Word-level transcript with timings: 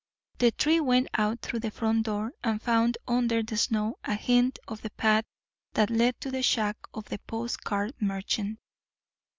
The 0.39 0.49
three 0.57 0.79
went 0.79 1.09
out 1.13 1.41
through 1.43 1.59
the 1.59 1.69
front 1.69 2.07
door, 2.07 2.31
and 2.43 2.59
found 2.59 2.97
under 3.07 3.43
the 3.43 3.55
snow 3.55 3.99
a 4.03 4.15
hint 4.15 4.57
of 4.67 4.81
the 4.81 4.89
path 4.89 5.25
that 5.73 5.91
led 5.91 6.19
to 6.21 6.31
the 6.31 6.41
shack 6.41 6.75
of 6.91 7.09
the 7.09 7.19
post 7.19 7.63
card 7.63 7.93
merchant. 8.01 8.57